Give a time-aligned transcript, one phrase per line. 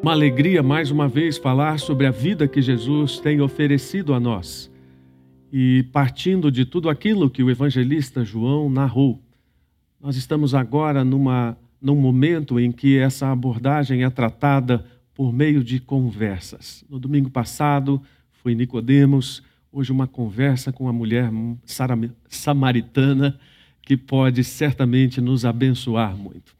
[0.00, 4.70] Uma alegria mais uma vez falar sobre a vida que Jesus tem oferecido a nós.
[5.52, 9.20] E partindo de tudo aquilo que o evangelista João narrou,
[10.00, 15.80] nós estamos agora numa, num momento em que essa abordagem é tratada por meio de
[15.80, 16.84] conversas.
[16.88, 19.42] No domingo passado foi Nicodemos,
[19.72, 21.28] hoje uma conversa com a mulher
[22.28, 23.38] samaritana
[23.82, 26.57] que pode certamente nos abençoar muito.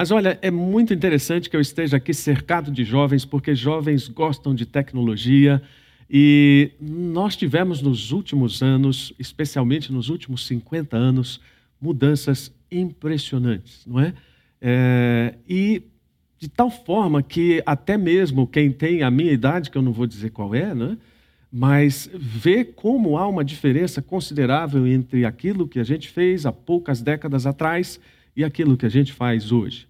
[0.00, 4.54] Mas olha, é muito interessante que eu esteja aqui cercado de jovens, porque jovens gostam
[4.54, 5.60] de tecnologia
[6.08, 11.38] e nós tivemos nos últimos anos, especialmente nos últimos 50 anos,
[11.78, 14.14] mudanças impressionantes, não é?
[14.62, 15.82] é e
[16.38, 20.06] de tal forma que até mesmo quem tem a minha idade, que eu não vou
[20.06, 20.96] dizer qual é, né?
[21.52, 27.02] mas vê como há uma diferença considerável entre aquilo que a gente fez há poucas
[27.02, 28.00] décadas atrás
[28.34, 29.89] e aquilo que a gente faz hoje.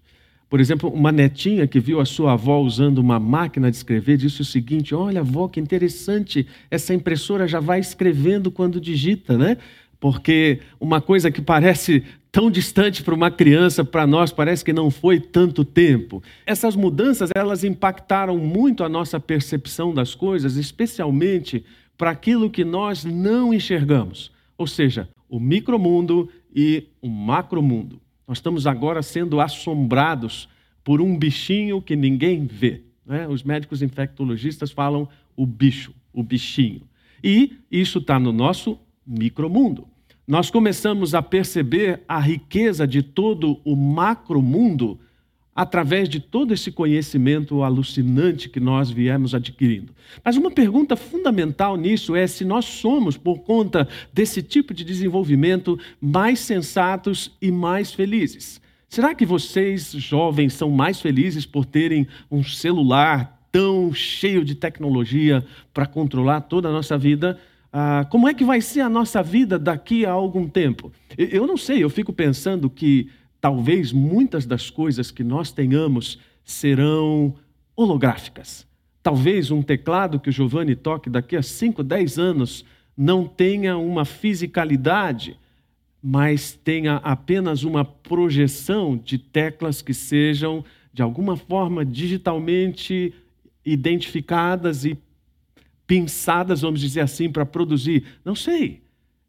[0.51, 4.41] Por exemplo, uma netinha que viu a sua avó usando uma máquina de escrever disse
[4.41, 9.55] o seguinte: Olha, avó, que interessante, essa impressora já vai escrevendo quando digita, né?
[9.97, 14.91] Porque uma coisa que parece tão distante para uma criança, para nós parece que não
[14.91, 16.21] foi tanto tempo.
[16.45, 21.63] Essas mudanças, elas impactaram muito a nossa percepção das coisas, especialmente
[21.97, 28.01] para aquilo que nós não enxergamos, ou seja, o micromundo e o macromundo.
[28.27, 30.47] Nós estamos agora sendo assombrados
[30.83, 32.81] por um bichinho que ninguém vê.
[33.05, 33.27] Né?
[33.27, 36.81] Os médicos infectologistas falam o bicho, o bichinho.
[37.23, 39.87] E isso está no nosso micromundo.
[40.27, 44.99] Nós começamos a perceber a riqueza de todo o macromundo
[45.61, 49.93] através de todo esse conhecimento alucinante que nós viemos adquirindo.
[50.25, 55.77] Mas uma pergunta fundamental nisso é se nós somos, por conta desse tipo de desenvolvimento,
[56.01, 58.59] mais sensatos e mais felizes.
[58.89, 65.45] Será que vocês, jovens, são mais felizes por terem um celular tão cheio de tecnologia
[65.71, 67.39] para controlar toda a nossa vida?
[67.71, 70.91] Ah, como é que vai ser a nossa vida daqui a algum tempo?
[71.15, 73.09] Eu não sei, eu fico pensando que
[73.41, 77.33] talvez muitas das coisas que nós tenhamos serão
[77.75, 78.67] holográficas.
[79.01, 82.63] Talvez um teclado que o Giovanni toque daqui a 5, 10 anos
[82.95, 85.39] não tenha uma fisicalidade,
[86.03, 90.63] mas tenha apenas uma projeção de teclas que sejam,
[90.93, 93.13] de alguma forma, digitalmente
[93.65, 94.97] identificadas e
[95.87, 98.03] pensadas, vamos dizer assim, para produzir.
[98.23, 98.81] Não sei.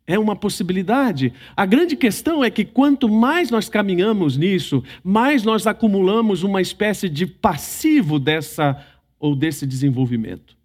[0.07, 1.33] É uma possibilidade.
[1.57, 7.09] A grande questão é que quanto mais nós caminhamos nisso, mais nós acumulamos uma espécie
[7.09, 8.85] de passivo dessa
[9.19, 10.57] ou desse desenvolvimento.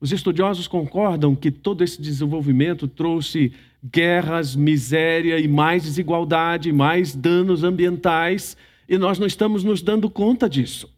[0.00, 3.52] Os estudiosos concordam que todo esse desenvolvimento trouxe
[3.84, 8.56] guerras, miséria e mais desigualdade, mais danos ambientais,
[8.88, 10.88] e nós não estamos nos dando conta disso.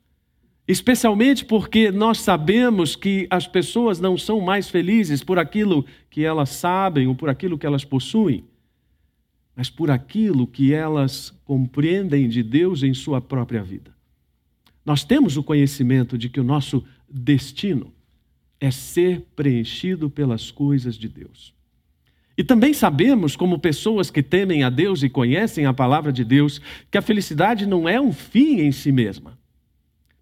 [0.66, 6.50] Especialmente porque nós sabemos que as pessoas não são mais felizes por aquilo que elas
[6.50, 8.44] sabem ou por aquilo que elas possuem,
[9.56, 13.92] mas por aquilo que elas compreendem de Deus em sua própria vida.
[14.86, 17.92] Nós temos o conhecimento de que o nosso destino
[18.60, 21.52] é ser preenchido pelas coisas de Deus.
[22.38, 26.60] E também sabemos, como pessoas que temem a Deus e conhecem a palavra de Deus,
[26.90, 29.41] que a felicidade não é um fim em si mesma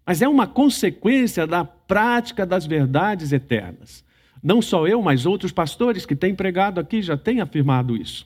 [0.05, 4.03] mas é uma consequência da prática das verdades eternas.
[4.41, 8.25] Não só eu, mas outros pastores que têm pregado aqui já têm afirmado isso.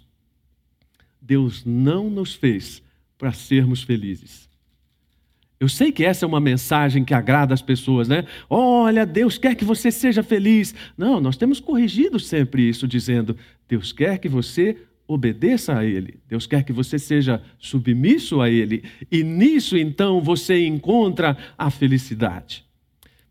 [1.21, 2.81] Deus não nos fez
[3.17, 4.45] para sermos felizes.
[5.59, 8.25] Eu sei que essa é uma mensagem que agrada as pessoas, né?
[8.49, 10.75] Olha, Deus quer que você seja feliz.
[10.97, 13.37] Não, nós temos corrigido sempre isso, dizendo:
[13.67, 16.19] Deus quer que você obedeça a Ele.
[16.27, 18.83] Deus quer que você seja submisso a Ele.
[19.11, 22.65] E nisso, então, você encontra a felicidade.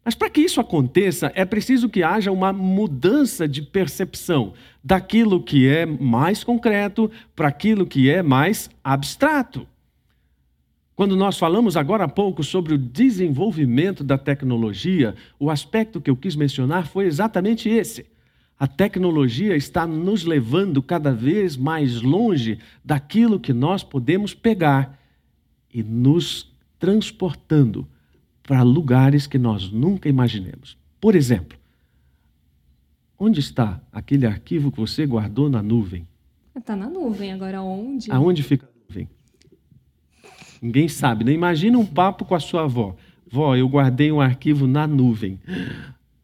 [0.04, 4.52] Mas para que isso aconteça, é preciso que haja uma mudança de percepção
[4.82, 9.66] daquilo que é mais concreto para aquilo que é mais abstrato.
[10.94, 16.16] Quando nós falamos agora há pouco sobre o desenvolvimento da tecnologia, o aspecto que eu
[16.16, 18.06] quis mencionar foi exatamente esse.
[18.64, 24.99] A tecnologia está nos levando cada vez mais longe daquilo que nós podemos pegar
[25.70, 27.87] e nos transportando
[28.43, 30.78] para lugares que nós nunca imaginemos.
[30.99, 31.58] Por exemplo,
[33.19, 36.08] onde está aquele arquivo que você guardou na nuvem?
[36.56, 38.11] Está na nuvem, agora onde?
[38.11, 39.06] Aonde fica a nuvem?
[40.62, 41.32] Ninguém sabe, né?
[41.32, 42.96] Imagina um papo com a sua avó.
[43.31, 45.38] Vó, eu guardei um arquivo na nuvem.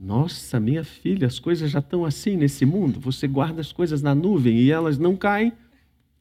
[0.00, 2.98] Nossa, minha filha, as coisas já estão assim nesse mundo.
[3.00, 5.52] Você guarda as coisas na nuvem e elas não caem,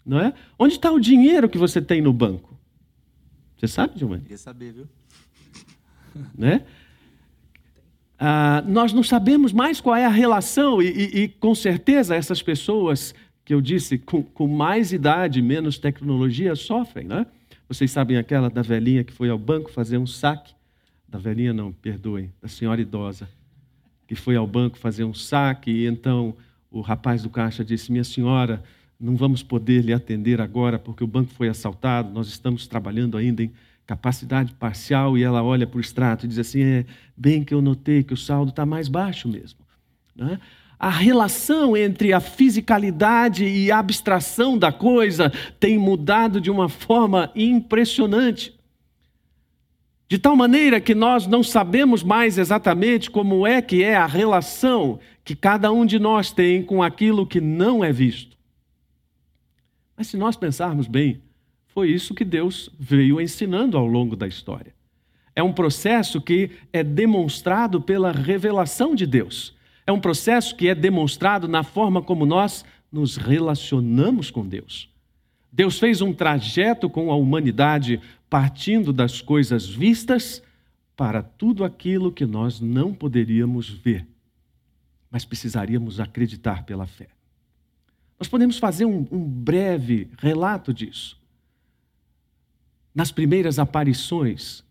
[0.05, 0.33] não é?
[0.57, 2.59] Onde está o dinheiro que você tem no banco?
[3.57, 4.23] Você sabe, Giovanni?
[4.23, 4.87] Queria saber, viu?
[6.37, 6.65] né?
[8.19, 12.41] Ah, nós não sabemos mais qual é a relação, e, e, e, com certeza essas
[12.41, 13.15] pessoas
[13.45, 17.25] que eu disse com, com mais idade, menos tecnologia, sofrem, né?
[17.69, 20.53] Vocês sabem aquela da velhinha que foi ao banco fazer um saque?
[21.07, 23.27] Da velhinha, não, perdoem, da senhora idosa,
[24.09, 26.33] que foi ao banco fazer um saque, e então
[26.71, 28.63] o rapaz do caixa disse: Minha senhora,
[28.99, 33.43] não vamos poder lhe atender agora porque o banco foi assaltado, nós estamos trabalhando ainda
[33.43, 33.51] em
[33.85, 36.85] capacidade parcial e ela olha para o extrato e diz assim: é
[37.15, 39.59] bem que eu notei que o saldo está mais baixo mesmo.
[40.15, 40.39] Né?
[40.79, 47.31] A relação entre a fisicalidade e a abstração da coisa tem mudado de uma forma
[47.35, 48.58] impressionante.
[50.09, 54.99] De tal maneira que nós não sabemos mais exatamente como é que é a relação
[55.23, 58.35] que cada um de nós tem com aquilo que não é visto.
[59.95, 61.21] Mas se nós pensarmos bem,
[61.67, 64.73] foi isso que Deus veio ensinando ao longo da história.
[65.35, 69.55] É um processo que é demonstrado pela revelação de Deus.
[69.85, 74.89] É um processo que é demonstrado na forma como nós nos relacionamos com Deus.
[75.51, 80.43] Deus fez um trajeto com a humanidade partindo das coisas vistas
[80.95, 84.05] para tudo aquilo que nós não poderíamos ver,
[85.09, 87.07] mas precisaríamos acreditar pela fé.
[88.19, 91.19] Nós podemos fazer um, um breve relato disso
[92.93, 94.63] nas primeiras aparições,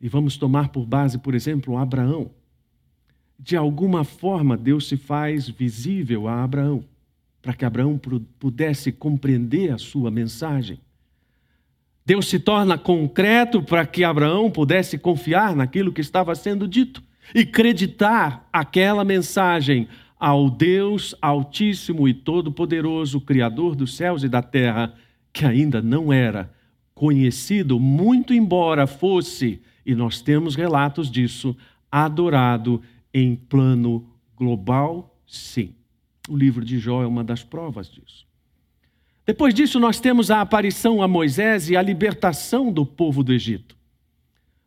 [0.00, 2.30] e vamos tomar por base, por exemplo, Abraão.
[3.38, 6.84] De alguma forma, Deus se faz visível a Abraão,
[7.42, 8.00] para que Abraão
[8.38, 10.78] pudesse compreender a sua mensagem.
[12.06, 17.02] Deus se torna concreto para que Abraão pudesse confiar naquilo que estava sendo dito
[17.34, 24.94] e acreditar aquela mensagem ao Deus Altíssimo e Todo-Poderoso, Criador dos céus e da terra,
[25.32, 26.52] que ainda não era
[26.94, 31.56] conhecido, muito embora fosse, e nós temos relatos disso,
[31.90, 34.06] adorado em plano
[34.36, 35.74] global, sim.
[36.28, 38.26] O livro de Jó é uma das provas disso.
[39.26, 43.74] Depois disso, nós temos a aparição a Moisés e a libertação do povo do Egito.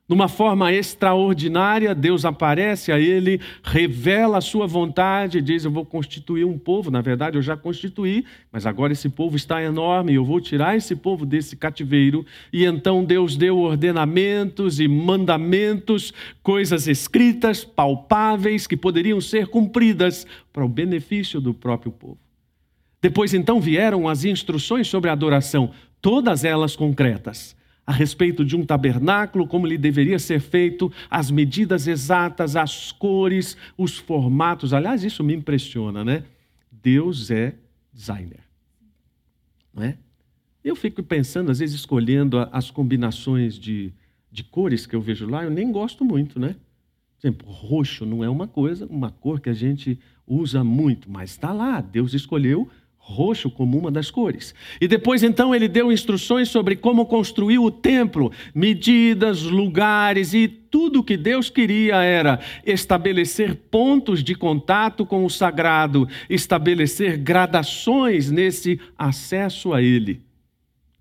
[0.10, 6.46] Numa forma extraordinária, Deus aparece a ele, revela a sua vontade, diz: Eu vou constituir
[6.46, 6.90] um povo.
[6.90, 10.96] Na verdade, eu já constituí, mas agora esse povo está enorme, eu vou tirar esse
[10.96, 12.26] povo desse cativeiro.
[12.54, 20.64] E então Deus deu ordenamentos e mandamentos, coisas escritas, palpáveis, que poderiam ser cumpridas para
[20.64, 22.27] o benefício do próprio povo.
[23.02, 25.72] Depois, então, vieram as instruções sobre a adoração,
[26.02, 27.56] todas elas concretas
[27.88, 33.56] a respeito de um tabernáculo, como ele deveria ser feito, as medidas exatas, as cores,
[33.78, 34.74] os formatos.
[34.74, 36.26] Aliás, isso me impressiona, né?
[36.70, 37.56] Deus é
[37.94, 38.42] designer.
[39.74, 39.98] Não é?
[40.62, 43.94] Eu fico pensando, às vezes, escolhendo as combinações de,
[44.30, 46.58] de cores que eu vejo lá, eu nem gosto muito, né?
[47.16, 49.98] Por exemplo, roxo não é uma coisa, uma cor que a gente
[50.28, 52.70] usa muito, mas está lá, Deus escolheu
[53.08, 54.54] roxo como uma das cores.
[54.82, 61.04] E depois então ele deu instruções sobre como construir o templo, medidas, lugares e tudo
[61.04, 69.74] que Deus queria era estabelecer pontos de contato com o sagrado, estabelecer gradações nesse acesso
[69.74, 70.22] a ele.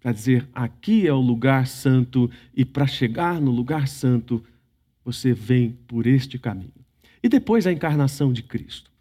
[0.00, 4.44] Quer dizer, aqui é o lugar santo e para chegar no lugar santo,
[5.04, 6.70] você vem por este caminho.
[7.20, 8.95] E depois a encarnação de Cristo.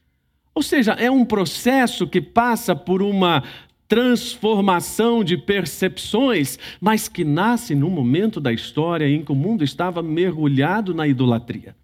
[0.56, 3.44] Ou seja, é um processo que passa por uma
[3.90, 10.02] transformação de percepções, mas que nasce num momento da história em que o mundo estava
[10.02, 11.76] mergulhado na idolatria.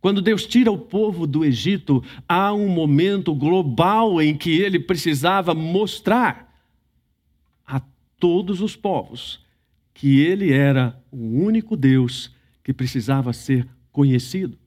[0.00, 5.52] Quando Deus tira o povo do Egito, há um momento global em que ele precisava
[5.52, 6.54] mostrar
[7.66, 7.80] a
[8.18, 9.44] todos os povos
[9.92, 12.30] que ele era o único Deus
[12.62, 14.58] que precisava ser conhecido.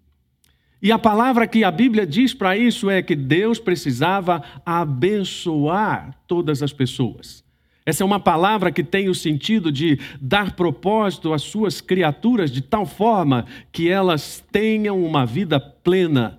[0.81, 6.61] E a palavra que a Bíblia diz para isso é que Deus precisava abençoar todas
[6.61, 7.43] as pessoas.
[7.83, 12.61] Essa é uma palavra que tem o sentido de dar propósito às suas criaturas de
[12.61, 16.37] tal forma que elas tenham uma vida plena.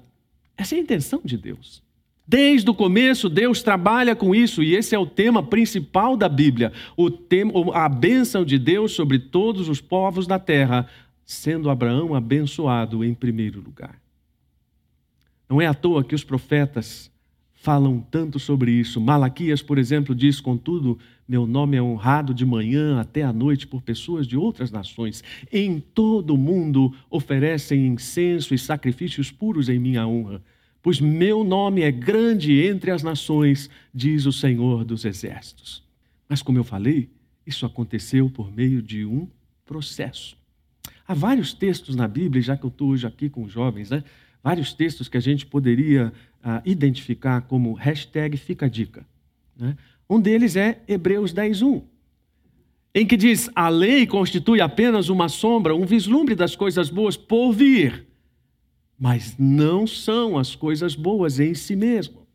[0.56, 1.82] Essa é a intenção de Deus.
[2.26, 6.70] Desde o começo, Deus trabalha com isso, e esse é o tema principal da Bíblia:
[6.94, 10.86] o tema, a bênção de Deus sobre todos os povos da terra,
[11.24, 13.98] sendo Abraão abençoado em primeiro lugar.
[15.48, 17.10] Não é à toa que os profetas
[17.54, 19.00] falam tanto sobre isso.
[19.00, 23.82] Malaquias, por exemplo, diz: Contudo, meu nome é honrado de manhã até à noite por
[23.82, 25.22] pessoas de outras nações.
[25.52, 30.42] Em todo o mundo oferecem incenso e sacrifícios puros em minha honra.
[30.82, 35.82] Pois meu nome é grande entre as nações, diz o Senhor dos Exércitos.
[36.28, 37.10] Mas, como eu falei,
[37.46, 39.28] isso aconteceu por meio de um
[39.66, 40.36] processo.
[41.06, 44.04] Há vários textos na Bíblia, já que eu estou hoje aqui com jovens, né?
[44.42, 49.06] Vários textos que a gente poderia ah, identificar como hashtag fica a dica.
[49.56, 49.76] Né?
[50.08, 51.82] Um deles é Hebreus 10.1,
[52.94, 57.52] em que diz, a lei constitui apenas uma sombra, um vislumbre das coisas boas por
[57.52, 58.06] vir,
[58.98, 62.26] mas não são as coisas boas em si mesmo,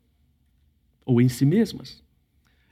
[1.04, 2.02] ou em si mesmas.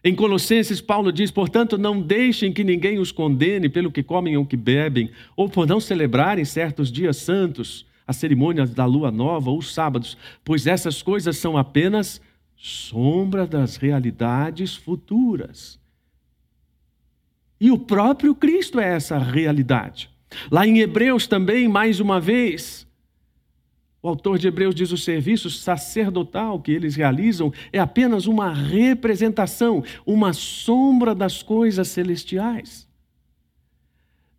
[0.05, 4.45] Em Colossenses, Paulo diz: portanto, não deixem que ninguém os condene pelo que comem ou
[4.45, 9.59] que bebem, ou por não celebrarem certos dias santos, as cerimônias da lua nova ou
[9.59, 12.21] os sábados, pois essas coisas são apenas
[12.57, 15.81] sombra das realidades futuras.
[17.61, 20.11] E o próprio Cristo é essa realidade.
[20.51, 22.87] Lá em Hebreus também, mais uma vez,
[24.03, 29.85] o autor de Hebreus diz: o serviço sacerdotal que eles realizam é apenas uma representação,
[30.05, 32.89] uma sombra das coisas celestiais.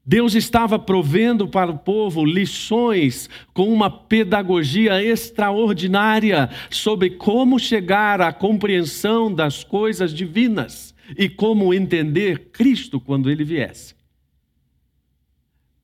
[0.05, 8.33] Deus estava provendo para o povo lições com uma pedagogia extraordinária sobre como chegar à
[8.33, 13.95] compreensão das coisas divinas e como entender Cristo quando ele viesse.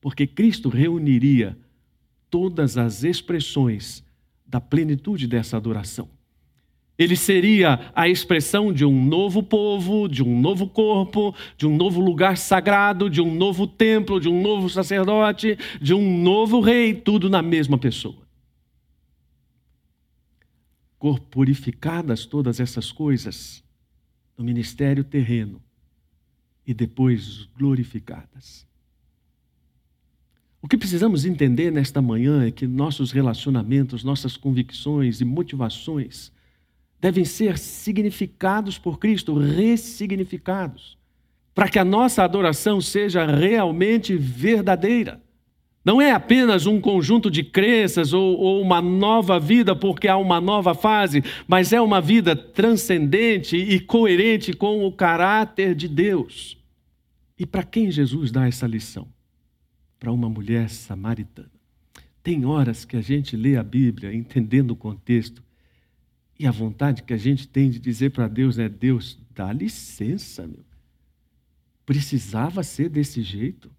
[0.01, 1.57] Porque Cristo reuniria
[2.29, 4.03] todas as expressões
[4.45, 6.09] da plenitude dessa adoração.
[6.99, 12.01] Ele seria a expressão de um novo povo, de um novo corpo, de um novo
[12.01, 17.29] lugar sagrado, de um novo templo, de um novo sacerdote, de um novo rei, tudo
[17.29, 18.27] na mesma pessoa.
[20.97, 23.63] Corporificadas todas essas coisas
[24.37, 25.63] no ministério terreno
[26.67, 28.67] e depois glorificadas.
[30.61, 36.37] O que precisamos entender nesta manhã é que nossos relacionamentos, nossas convicções e motivações
[36.99, 40.97] devem ser significados por Cristo, ressignificados,
[41.53, 45.21] para que a nossa adoração seja realmente verdadeira.
[45.83, 50.41] Não é apenas um conjunto de crenças ou, ou, uma nova vida porque há uma
[50.41, 56.57] nova fase, mas é uma vida transcendente e coerente com o caráter de Deus.
[57.37, 59.07] E para quem Jesus dá essa lição?
[59.99, 61.51] para uma mulher samaritana.
[62.23, 65.43] Tem horas que a gente lê a Bíblia entendendo o contexto
[66.39, 70.47] e a vontade que a gente tem de dizer para Deus é: Deus, dá licença,
[70.47, 70.65] meu.
[71.85, 73.69] Precisava ser desse jeito.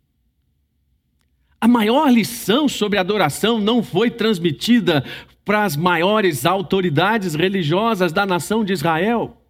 [1.58, 5.04] A maior lição sobre adoração não foi transmitida
[5.44, 9.42] para as maiores autoridades religiosas da nação de Israel.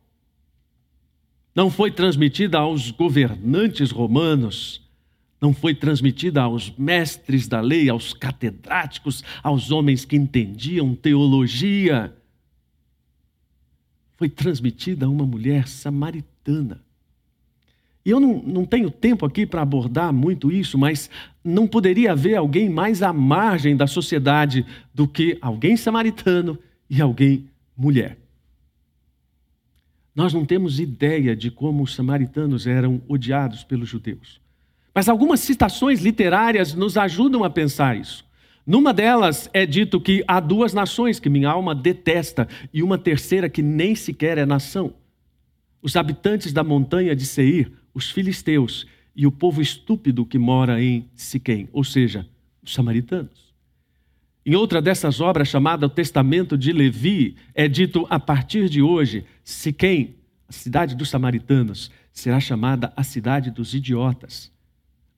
[1.54, 4.88] Não foi transmitida aos governantes romanos
[5.40, 12.14] não foi transmitida aos mestres da lei, aos catedráticos, aos homens que entendiam teologia.
[14.20, 16.82] Foi transmitida a uma mulher samaritana.
[18.04, 21.08] E eu não, não tenho tempo aqui para abordar muito isso, mas
[21.42, 26.58] não poderia haver alguém mais à margem da sociedade do que alguém samaritano
[26.90, 28.18] e alguém mulher.
[30.14, 34.38] Nós não temos ideia de como os samaritanos eram odiados pelos judeus.
[34.94, 38.22] Mas algumas citações literárias nos ajudam a pensar isso.
[38.70, 43.50] Numa delas é dito que há duas nações que minha alma detesta e uma terceira
[43.50, 44.94] que nem sequer é nação.
[45.82, 48.86] Os habitantes da montanha de Seir, os filisteus
[49.16, 52.28] e o povo estúpido que mora em Siquém, ou seja,
[52.62, 53.52] os samaritanos.
[54.46, 59.24] Em outra dessas obras, chamada O Testamento de Levi, é dito a partir de hoje,
[59.42, 60.14] Siquém,
[60.46, 64.52] a cidade dos samaritanos, será chamada a cidade dos idiotas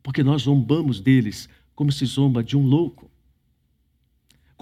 [0.03, 3.12] porque nós zombamos deles como se zomba de um louco.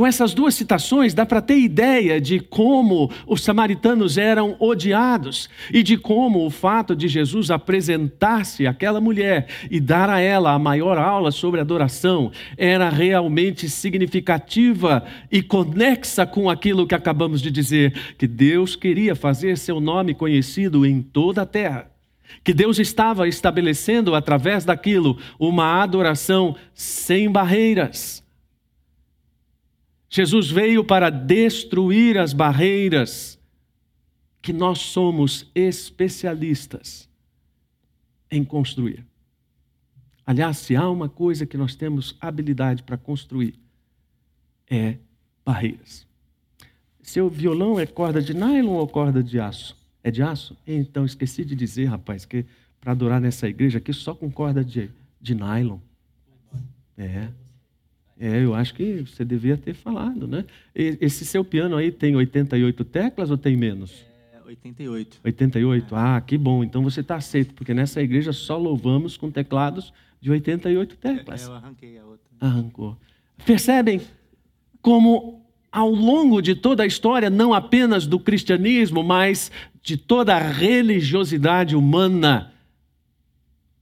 [0.00, 5.82] Com essas duas citações, dá para ter ideia de como os samaritanos eram odiados e
[5.82, 10.96] de como o fato de Jesus apresentar-se àquela mulher e dar a ela a maior
[10.96, 18.26] aula sobre adoração era realmente significativa e conexa com aquilo que acabamos de dizer, que
[18.26, 21.90] Deus queria fazer seu nome conhecido em toda a terra
[22.42, 28.22] que Deus estava estabelecendo através daquilo uma adoração sem barreiras.
[30.10, 33.38] Jesus veio para destruir as barreiras
[34.42, 37.08] que nós somos especialistas
[38.28, 39.06] em construir.
[40.26, 43.54] Aliás, se há uma coisa que nós temos habilidade para construir,
[44.68, 44.96] é
[45.44, 46.06] barreiras.
[47.02, 49.76] Seu violão é corda de nylon ou corda de aço?
[50.02, 50.56] É de aço?
[50.66, 52.44] Então, esqueci de dizer, rapaz, que
[52.80, 54.90] para adorar nessa igreja aqui só com corda de,
[55.20, 55.78] de nylon.
[56.96, 57.28] É.
[58.20, 60.44] É, eu acho que você devia ter falado, né?
[60.74, 64.04] Esse seu piano aí tem 88 teclas ou tem menos?
[64.30, 65.20] É, 88.
[65.24, 65.96] 88?
[65.96, 66.62] Ah, que bom.
[66.62, 71.46] Então você está aceito, porque nessa igreja só louvamos com teclados de 88 teclas.
[71.46, 72.26] Eu arranquei a outra.
[72.38, 72.98] Arrancou.
[73.46, 74.02] Percebem
[74.82, 79.50] como ao longo de toda a história, não apenas do cristianismo, mas
[79.80, 82.52] de toda a religiosidade humana,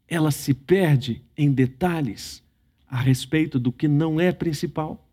[0.06, 2.46] ela se perde em detalhes
[2.90, 5.08] a respeito do que não é principal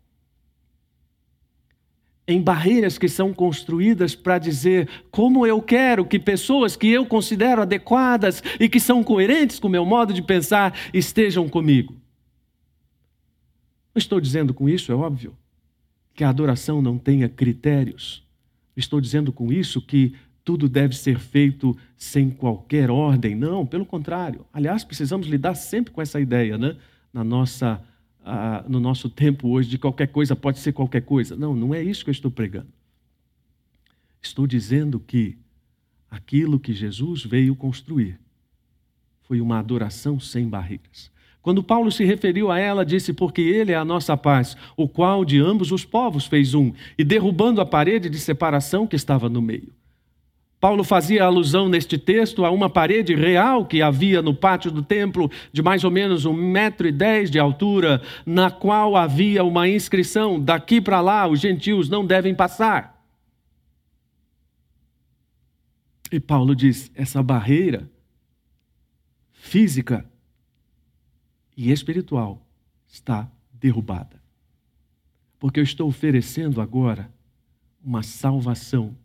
[2.28, 7.62] em barreiras que são construídas para dizer como eu quero que pessoas que eu considero
[7.62, 11.94] adequadas e que são coerentes com o meu modo de pensar estejam comigo.
[13.94, 15.34] Não estou dizendo com isso, é óbvio,
[16.14, 18.24] que a adoração não tenha critérios.
[18.76, 20.14] Estou dizendo com isso que
[20.44, 23.34] tudo deve ser feito sem qualquer ordem.
[23.34, 24.44] Não, pelo contrário.
[24.52, 26.76] Aliás, precisamos lidar sempre com essa ideia, né?
[27.16, 27.82] Na nossa
[28.22, 31.34] ah, no nosso tempo hoje de qualquer coisa pode ser qualquer coisa.
[31.34, 32.68] Não, não é isso que eu estou pregando.
[34.20, 35.38] Estou dizendo que
[36.10, 38.20] aquilo que Jesus veio construir
[39.22, 41.10] foi uma adoração sem barreiras.
[41.40, 45.24] Quando Paulo se referiu a ela, disse: Porque Ele é a nossa paz, o qual
[45.24, 49.40] de ambos os povos fez um, e derrubando a parede de separação que estava no
[49.40, 49.72] meio.
[50.66, 55.30] Paulo fazia alusão neste texto a uma parede real que havia no pátio do templo,
[55.52, 60.40] de mais ou menos um metro e dez de altura, na qual havia uma inscrição:
[60.40, 63.00] daqui para lá os gentios não devem passar.
[66.10, 67.88] E Paulo diz: essa barreira
[69.34, 70.04] física
[71.56, 72.44] e espiritual
[72.88, 74.20] está derrubada.
[75.38, 77.08] Porque eu estou oferecendo agora
[77.84, 78.96] uma salvação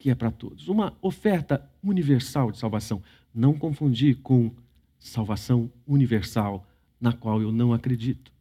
[0.00, 0.66] que é para todos.
[0.66, 3.02] Uma oferta universal de salvação.
[3.32, 4.50] Não confundir com
[4.98, 6.66] salvação universal,
[6.98, 8.32] na qual eu não acredito.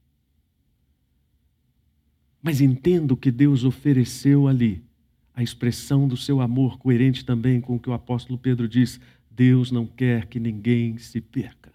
[2.42, 4.82] Mas entendo que Deus ofereceu ali
[5.36, 9.00] a expressão do seu amor, coerente também com o que o apóstolo Pedro diz:
[9.30, 11.72] Deus não quer que ninguém se perca.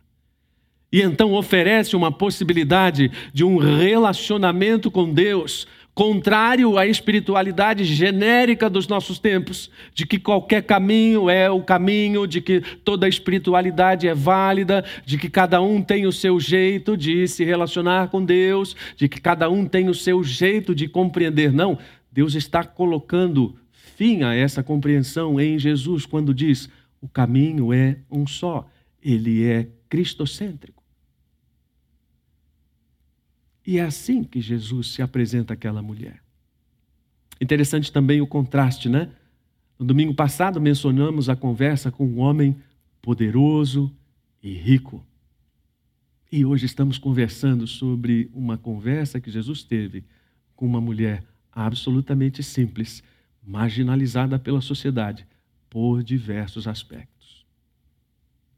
[0.90, 8.88] E então oferece uma possibilidade de um relacionamento com Deus, contrário à espiritualidade genérica dos
[8.88, 14.84] nossos tempos, de que qualquer caminho é o caminho, de que toda espiritualidade é válida,
[15.04, 19.20] de que cada um tem o seu jeito de se relacionar com Deus, de que
[19.20, 21.52] cada um tem o seu jeito de compreender.
[21.52, 21.78] Não,
[22.10, 26.68] Deus está colocando fim a essa compreensão em Jesus quando diz:
[27.00, 28.68] o caminho é um só,
[29.02, 30.83] ele é cristocêntrico.
[33.66, 36.22] E é assim que Jesus se apresenta àquela mulher.
[37.40, 39.10] Interessante também o contraste, né?
[39.78, 42.56] No domingo passado mencionamos a conversa com um homem
[43.00, 43.90] poderoso
[44.42, 45.04] e rico.
[46.30, 50.04] E hoje estamos conversando sobre uma conversa que Jesus teve
[50.54, 53.02] com uma mulher absolutamente simples,
[53.42, 55.26] marginalizada pela sociedade
[55.70, 57.46] por diversos aspectos.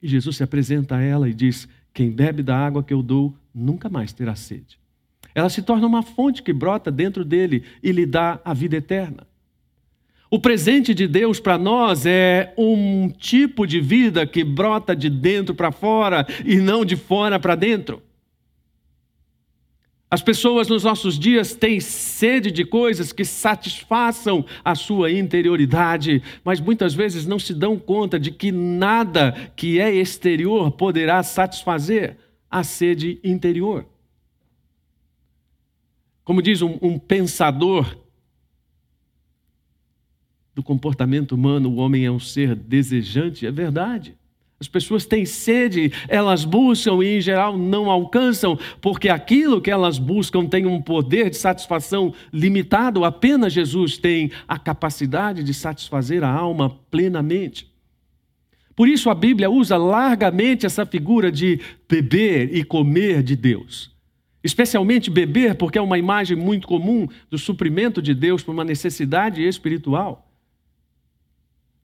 [0.02, 3.36] E Jesus se apresenta a ela e diz: Quem bebe da água que eu dou
[3.54, 4.78] nunca mais terá sede.
[5.36, 9.26] Ela se torna uma fonte que brota dentro dele e lhe dá a vida eterna.
[10.30, 15.54] O presente de Deus para nós é um tipo de vida que brota de dentro
[15.54, 18.02] para fora e não de fora para dentro.
[20.10, 26.60] As pessoas nos nossos dias têm sede de coisas que satisfaçam a sua interioridade, mas
[26.60, 32.16] muitas vezes não se dão conta de que nada que é exterior poderá satisfazer
[32.50, 33.84] a sede interior.
[36.26, 37.96] Como diz um, um pensador
[40.52, 44.16] do comportamento humano, o homem é um ser desejante, é verdade.
[44.58, 50.00] As pessoas têm sede, elas buscam e, em geral, não alcançam, porque aquilo que elas
[50.00, 53.04] buscam tem um poder de satisfação limitado.
[53.04, 57.72] Apenas Jesus tem a capacidade de satisfazer a alma plenamente.
[58.74, 63.95] Por isso, a Bíblia usa largamente essa figura de beber e comer de Deus.
[64.46, 69.44] Especialmente beber, porque é uma imagem muito comum do suprimento de Deus por uma necessidade
[69.44, 70.30] espiritual.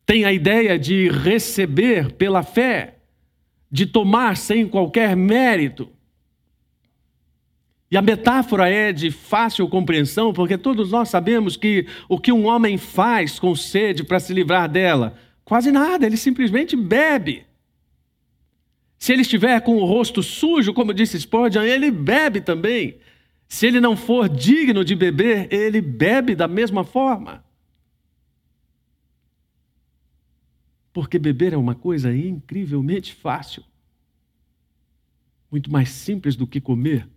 [0.06, 2.98] Tem a ideia de receber pela fé,
[3.68, 5.90] de tomar sem qualquer mérito.
[7.90, 12.46] E a metáfora é de fácil compreensão, porque todos nós sabemos que o que um
[12.46, 17.44] homem faz com sede para se livrar dela, quase nada, ele simplesmente bebe.
[19.02, 23.00] Se ele estiver com o rosto sujo, como disse Spurgeon, ele bebe também.
[23.48, 27.44] Se ele não for digno de beber, ele bebe da mesma forma.
[30.92, 33.64] Porque beber é uma coisa incrivelmente fácil.
[35.50, 37.08] Muito mais simples do que comer.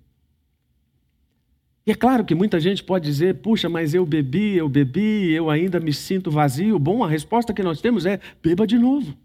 [1.85, 5.51] E é claro que muita gente pode dizer: puxa, mas eu bebi, eu bebi, eu
[5.51, 6.79] ainda me sinto vazio.
[6.79, 9.15] Bom, a resposta que nós temos é: beba de novo.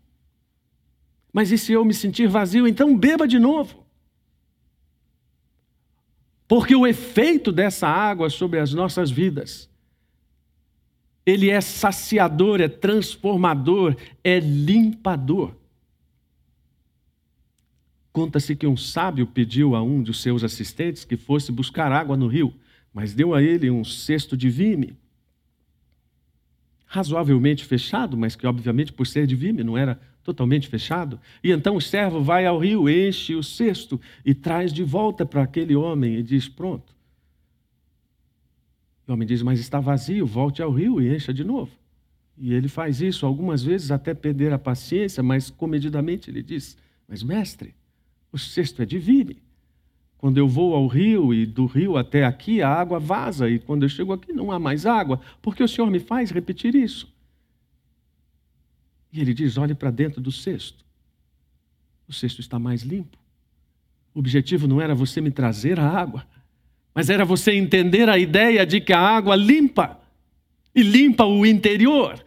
[1.32, 3.84] Mas e se eu me sentir vazio, então beba de novo.
[6.48, 9.70] Porque o efeito dessa água sobre as nossas vidas,
[11.24, 15.54] ele é saciador, é transformador, é limpador.
[18.12, 22.26] Conta-se que um sábio pediu a um de seus assistentes que fosse buscar água no
[22.26, 22.52] rio,
[22.92, 24.96] mas deu a ele um cesto de vime,
[26.84, 31.18] razoavelmente fechado, mas que, obviamente, por ser de vime, não era totalmente fechado.
[31.42, 35.42] E então o servo vai ao rio, enche o cesto e traz de volta para
[35.42, 36.94] aquele homem e diz: Pronto.
[39.06, 41.72] O homem diz: Mas está vazio, volte ao rio e encha de novo.
[42.38, 47.22] E ele faz isso algumas vezes até perder a paciência, mas comedidamente ele diz: Mas
[47.22, 47.74] mestre,
[48.33, 49.42] o cesto é de vime.
[50.16, 53.85] Quando eu vou ao rio e do rio até aqui, a água vaza, e quando
[53.85, 57.11] eu chego aqui não há mais água, porque o Senhor me faz repetir isso.
[59.12, 60.84] E ele diz: olhe para dentro do cesto.
[62.08, 63.18] O cesto está mais limpo.
[64.14, 66.26] O objetivo não era você me trazer a água,
[66.94, 70.00] mas era você entender a ideia de que a água limpa
[70.74, 72.24] e limpa o interior.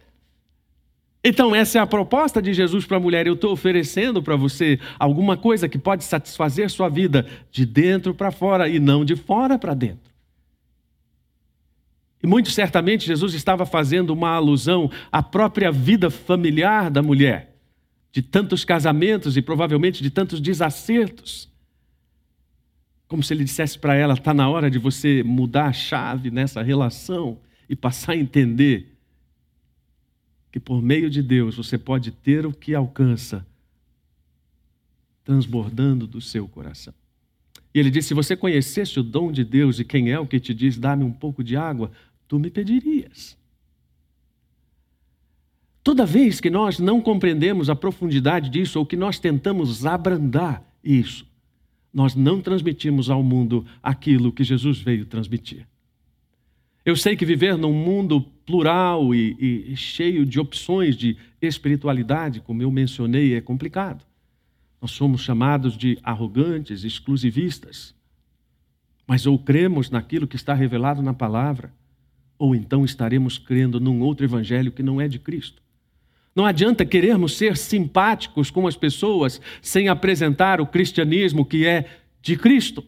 [1.22, 3.26] Então, essa é a proposta de Jesus para a mulher.
[3.26, 8.30] Eu estou oferecendo para você alguma coisa que pode satisfazer sua vida de dentro para
[8.30, 10.13] fora e não de fora para dentro.
[12.24, 17.54] E muito certamente Jesus estava fazendo uma alusão à própria vida familiar da mulher,
[18.10, 21.52] de tantos casamentos e provavelmente de tantos desacertos.
[23.06, 26.62] Como se ele dissesse para ela: está na hora de você mudar a chave nessa
[26.62, 28.96] relação e passar a entender
[30.50, 33.46] que por meio de Deus você pode ter o que alcança,
[35.22, 36.94] transbordando do seu coração.
[37.74, 40.40] E ele disse: Se você conhecesse o dom de Deus e quem é o que
[40.40, 41.90] te diz, dá-me um pouco de água,
[42.28, 43.36] tu me pedirias.
[45.82, 51.26] Toda vez que nós não compreendemos a profundidade disso ou que nós tentamos abrandar isso,
[51.92, 55.66] nós não transmitimos ao mundo aquilo que Jesus veio transmitir.
[56.84, 62.62] Eu sei que viver num mundo plural e, e, cheio de opções de espiritualidade, como
[62.62, 64.04] eu mencionei, é complicado.
[64.80, 67.94] Nós somos chamados de arrogantes, exclusivistas.
[69.06, 71.72] Mas ou cremos naquilo que está revelado na palavra,
[72.38, 75.62] ou então estaremos crendo num outro evangelho que não é de Cristo.
[76.34, 81.84] Não adianta querermos ser simpáticos com as pessoas sem apresentar o cristianismo que é
[82.20, 82.84] de Cristo,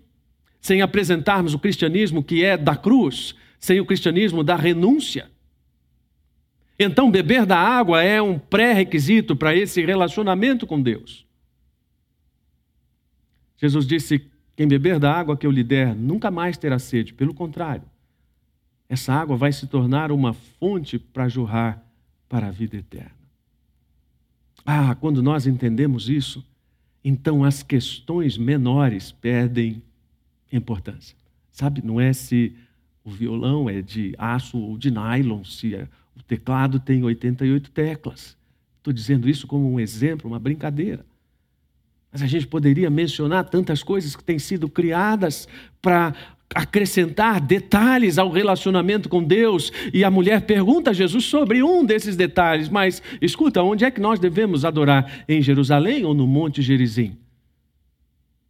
[0.60, 5.30] sem apresentarmos o cristianismo que é da cruz, sem o cristianismo da renúncia.
[6.78, 11.24] Então, beber da água é um pré-requisito para esse relacionamento com Deus.
[13.56, 17.32] Jesus disse: Quem beber da água que eu lhe der nunca mais terá sede, pelo
[17.32, 17.84] contrário,
[18.88, 21.82] essa água vai se tornar uma fonte para jorrar
[22.28, 23.16] para a vida eterna.
[24.64, 26.44] Ah, quando nós entendemos isso,
[27.04, 29.82] então as questões menores perdem
[30.52, 31.16] importância.
[31.50, 32.56] Sabe, não é se
[33.04, 38.36] o violão é de aço ou de nylon, se é o teclado tem 88 teclas.
[38.78, 41.04] Estou dizendo isso como um exemplo, uma brincadeira.
[42.10, 45.46] Mas a gente poderia mencionar tantas coisas que têm sido criadas
[45.82, 46.14] para
[46.54, 49.72] acrescentar detalhes ao relacionamento com Deus.
[49.92, 52.68] E a mulher pergunta a Jesus sobre um desses detalhes.
[52.68, 55.24] Mas escuta, onde é que nós devemos adorar?
[55.28, 57.16] Em Jerusalém ou no Monte Gerizim?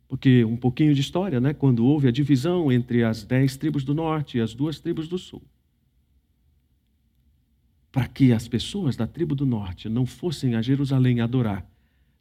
[0.09, 1.53] Porque um pouquinho de história, né?
[1.53, 5.19] Quando houve a divisão entre as dez tribos do norte e as duas tribos do
[5.19, 5.43] sul
[7.97, 11.67] para que as pessoas da tribo do norte não fossem a Jerusalém adorar.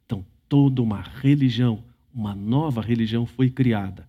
[0.06, 1.84] Então, toda uma religião,
[2.14, 4.08] uma nova religião foi criada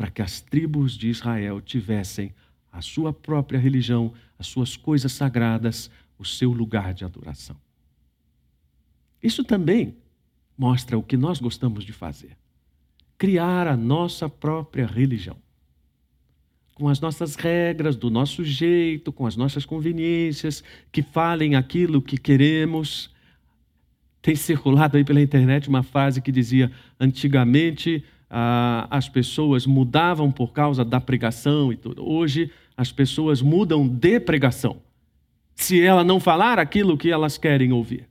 [0.00, 2.32] para que as tribos de Israel tivessem
[2.72, 7.54] a sua própria religião, as suas coisas sagradas, o seu lugar de adoração.
[9.22, 9.94] Isso também
[10.56, 12.34] mostra o que nós gostamos de fazer:
[13.18, 15.36] criar a nossa própria religião
[16.72, 22.16] com as nossas regras, do nosso jeito, com as nossas conveniências, que falem aquilo que
[22.16, 23.14] queremos.
[24.22, 30.52] Tem circulado aí pela internet uma frase que dizia: antigamente ah, as pessoas mudavam por
[30.52, 32.08] causa da pregação e tudo.
[32.08, 34.76] Hoje as pessoas mudam de pregação,
[35.54, 38.08] se ela não falar aquilo que elas querem ouvir.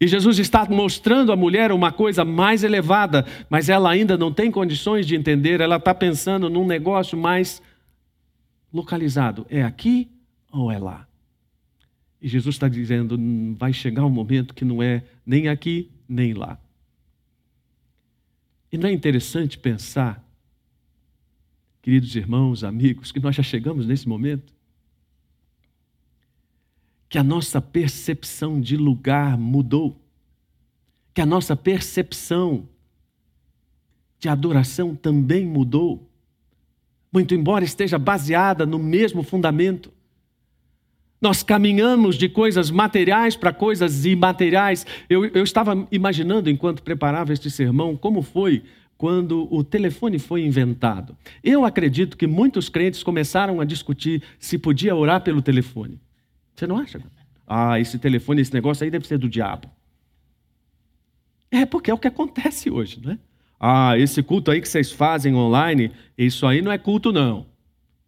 [0.00, 4.50] E Jesus está mostrando à mulher uma coisa mais elevada, mas ela ainda não tem
[4.50, 7.62] condições de entender, ela está pensando num negócio mais
[8.72, 10.08] localizado: é aqui
[10.52, 11.06] ou é lá?
[12.20, 13.18] E Jesus está dizendo:
[13.58, 16.58] vai chegar um momento que não é nem aqui nem lá.
[18.70, 20.22] E não é interessante pensar,
[21.80, 24.56] queridos irmãos, amigos, que nós já chegamos nesse momento?
[27.08, 29.96] que a nossa percepção de lugar mudou,
[31.14, 32.68] que a nossa percepção
[34.18, 36.08] de adoração também mudou.
[37.12, 39.92] Muito embora esteja baseada no mesmo fundamento.
[41.20, 44.86] Nós caminhamos de coisas materiais para coisas imateriais.
[45.08, 48.62] Eu, eu estava imaginando, enquanto preparava este sermão, como foi
[48.98, 51.16] quando o telefone foi inventado.
[51.42, 56.00] Eu acredito que muitos crentes começaram a discutir se podia orar pelo telefone.
[56.54, 57.00] Você não acha?
[57.46, 59.70] Ah, esse telefone, esse negócio aí deve ser do diabo.
[61.50, 63.18] É porque é o que acontece hoje, não é?
[63.58, 67.46] Ah, esse culto aí que vocês fazem online, isso aí não é culto, não.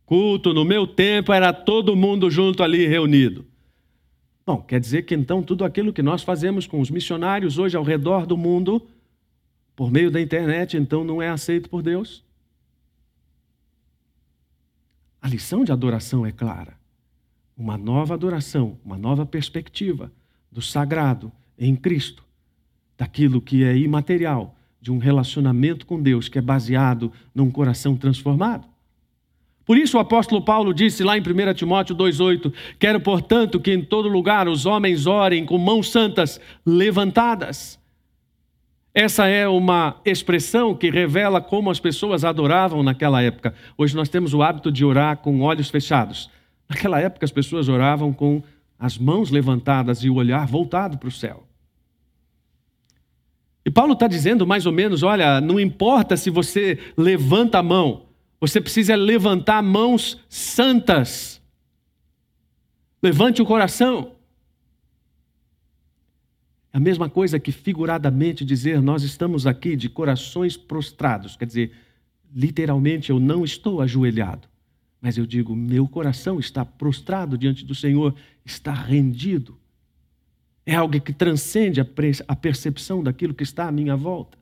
[0.08, 3.44] Culto no meu tempo era todo mundo junto ali reunido.
[4.46, 7.82] Bom, quer dizer que então tudo aquilo que nós fazemos com os missionários hoje ao
[7.82, 8.88] redor do mundo,
[9.76, 12.24] por meio da internet, então não é aceito por Deus?
[15.20, 16.78] A lição de adoração é clara.
[17.54, 20.10] Uma nova adoração, uma nova perspectiva
[20.50, 22.24] do sagrado em Cristo,
[22.96, 28.66] daquilo que é imaterial, de um relacionamento com Deus que é baseado num coração transformado.
[29.68, 33.82] Por isso o apóstolo Paulo disse lá em 1 Timóteo 2,8: Quero, portanto, que em
[33.82, 37.78] todo lugar os homens orem com mãos santas levantadas.
[38.94, 43.54] Essa é uma expressão que revela como as pessoas adoravam naquela época.
[43.76, 46.30] Hoje nós temos o hábito de orar com olhos fechados.
[46.66, 48.42] Naquela época as pessoas oravam com
[48.78, 51.46] as mãos levantadas e o olhar voltado para o céu.
[53.66, 58.07] E Paulo está dizendo mais ou menos: olha, não importa se você levanta a mão,
[58.40, 61.42] você precisa levantar mãos santas.
[63.02, 64.12] Levante o coração.
[66.72, 71.72] É a mesma coisa que figuradamente dizer nós estamos aqui de corações prostrados, quer dizer,
[72.32, 74.46] literalmente eu não estou ajoelhado,
[75.00, 79.58] mas eu digo, meu coração está prostrado diante do Senhor, está rendido.
[80.64, 84.37] É algo que transcende a percepção daquilo que está à minha volta.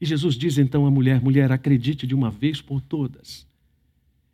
[0.00, 3.46] E Jesus diz então à mulher: mulher, acredite de uma vez por todas,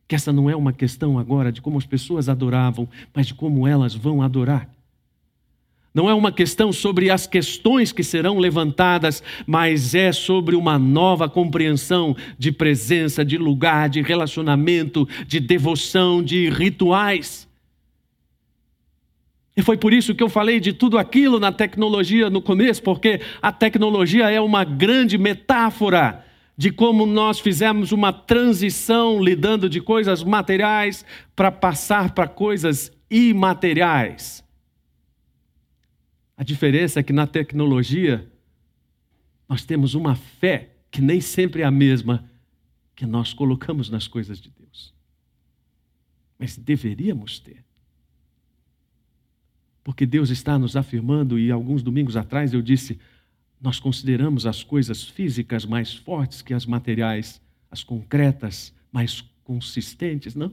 [0.08, 3.66] que essa não é uma questão agora de como as pessoas adoravam, mas de como
[3.66, 4.68] elas vão adorar.
[5.94, 11.28] Não é uma questão sobre as questões que serão levantadas, mas é sobre uma nova
[11.28, 17.46] compreensão de presença, de lugar, de relacionamento, de devoção, de rituais.
[19.56, 23.20] E foi por isso que eu falei de tudo aquilo na tecnologia no começo, porque
[23.40, 26.24] a tecnologia é uma grande metáfora
[26.56, 34.42] de como nós fizemos uma transição lidando de coisas materiais para passar para coisas imateriais.
[36.36, 38.30] A diferença é que na tecnologia
[39.48, 42.28] nós temos uma fé que nem sempre é a mesma
[42.94, 44.94] que nós colocamos nas coisas de Deus.
[46.38, 47.64] Mas deveríamos ter.
[49.84, 52.98] Porque Deus está nos afirmando, e alguns domingos atrás eu disse:
[53.60, 57.40] nós consideramos as coisas físicas mais fortes que as materiais,
[57.70, 60.34] as concretas mais consistentes.
[60.34, 60.52] Não.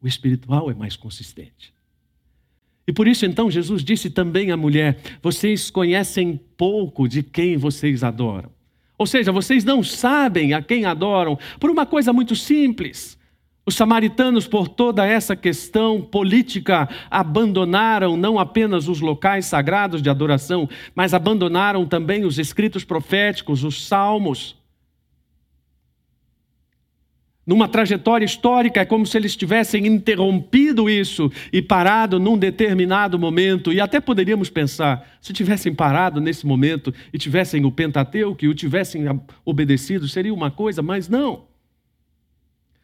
[0.00, 1.74] O espiritual é mais consistente.
[2.86, 8.04] E por isso então Jesus disse também à mulher: Vocês conhecem pouco de quem vocês
[8.04, 8.50] adoram.
[8.96, 13.18] Ou seja, vocês não sabem a quem adoram por uma coisa muito simples.
[13.66, 20.68] Os samaritanos, por toda essa questão política, abandonaram não apenas os locais sagrados de adoração,
[20.94, 24.58] mas abandonaram também os escritos proféticos, os salmos.
[27.46, 33.72] Numa trajetória histórica, é como se eles tivessem interrompido isso e parado num determinado momento.
[33.72, 38.54] E até poderíamos pensar, se tivessem parado nesse momento e tivessem o Pentateuco e o
[38.54, 39.04] tivessem
[39.44, 41.49] obedecido, seria uma coisa, mas não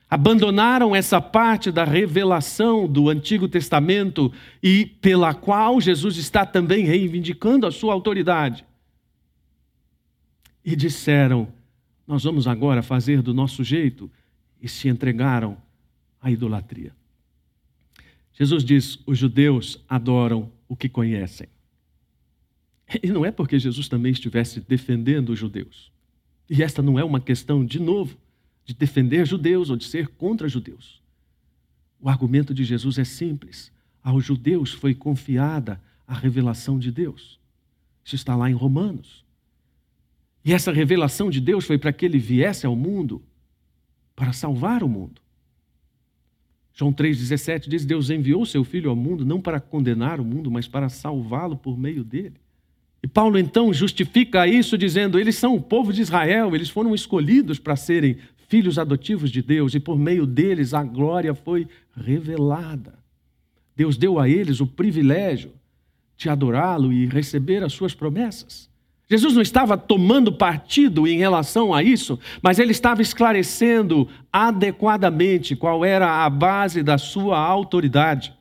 [0.09, 7.67] abandonaram essa parte da revelação do Antigo Testamento e pela qual Jesus está também reivindicando
[7.67, 8.65] a sua autoridade.
[10.65, 11.49] E disseram:
[12.07, 14.11] Nós vamos agora fazer do nosso jeito,
[14.61, 15.57] e se entregaram
[16.21, 16.93] à idolatria.
[18.33, 21.49] Jesus diz: Os judeus adoram o que conhecem.
[23.03, 25.91] E não é porque Jesus também estivesse defendendo os judeus.
[26.49, 28.17] E esta não é uma questão, de novo,
[28.67, 31.01] de defender judeus ou de ser contra judeus.
[32.01, 33.73] O argumento de Jesus é simples.
[34.03, 37.39] Aos judeus foi confiada a revelação de Deus.
[38.05, 39.25] Isso está lá em Romanos.
[40.45, 43.23] E essa revelação de Deus foi para que ele viesse ao mundo
[44.15, 45.21] para salvar o mundo.
[46.73, 50.69] João 3,17 diz: Deus enviou seu Filho ao mundo não para condenar o mundo, mas
[50.69, 52.37] para salvá-lo por meio dele.
[53.03, 57.59] E Paulo então justifica isso dizendo: eles são o povo de Israel, eles foram escolhidos
[57.59, 62.95] para serem filhos adotivos de Deus, e por meio deles a glória foi revelada.
[63.75, 65.53] Deus deu a eles o privilégio
[66.17, 68.71] de adorá-lo e receber as suas promessas.
[69.09, 75.85] Jesus não estava tomando partido em relação a isso, mas ele estava esclarecendo adequadamente qual
[75.85, 78.35] era a base da sua autoridade.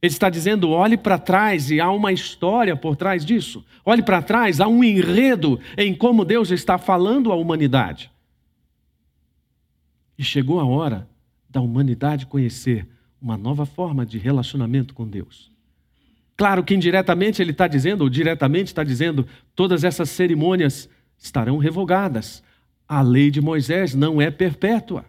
[0.00, 3.64] Ele está dizendo: olhe para trás e há uma história por trás disso.
[3.84, 8.13] Olhe para trás, há um enredo em como Deus está falando à humanidade.
[10.18, 11.08] E chegou a hora
[11.48, 12.86] da humanidade conhecer
[13.20, 15.50] uma nova forma de relacionamento com Deus.
[16.36, 22.42] Claro que indiretamente ele está dizendo, ou diretamente está dizendo, todas essas cerimônias estarão revogadas.
[22.88, 25.04] A lei de Moisés não é perpétua.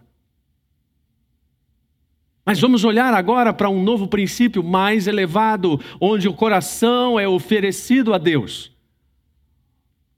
[2.44, 8.14] Mas vamos olhar agora para um novo princípio mais elevado, onde o coração é oferecido
[8.14, 8.75] a Deus.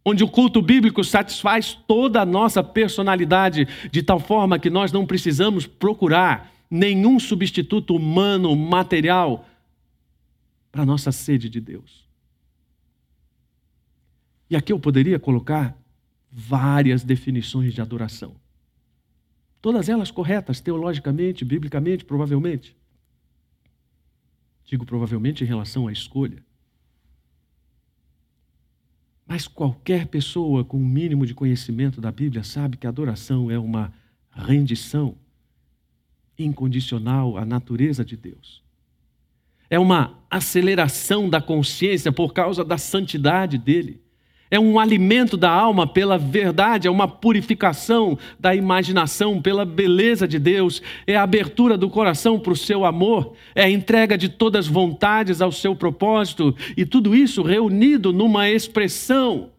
[0.04, 5.04] Onde o culto bíblico satisfaz toda a nossa personalidade, de tal forma que nós não
[5.04, 9.46] precisamos procurar nenhum substituto humano, material,
[10.70, 12.06] para a nossa sede de Deus.
[14.50, 15.76] E aqui eu poderia colocar
[16.30, 18.34] várias definições de adoração.
[19.60, 22.76] Todas elas corretas, teologicamente, biblicamente, provavelmente.
[24.64, 26.42] Digo provavelmente em relação à escolha.
[29.28, 33.58] Mas qualquer pessoa com um mínimo de conhecimento da Bíblia sabe que a adoração é
[33.58, 33.92] uma
[34.32, 35.14] rendição
[36.36, 38.66] incondicional à natureza de Deus
[39.70, 44.00] é uma aceleração da consciência por causa da santidade dele.
[44.50, 50.38] É um alimento da alma pela verdade, é uma purificação da imaginação pela beleza de
[50.38, 54.66] Deus, é a abertura do coração para o seu amor, é a entrega de todas
[54.66, 59.50] as vontades ao seu propósito, e tudo isso reunido numa expressão